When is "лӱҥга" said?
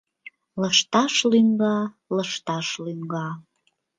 1.31-1.77, 2.83-3.27